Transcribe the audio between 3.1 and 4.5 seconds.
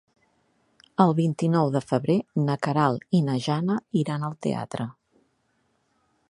i na Jana iran al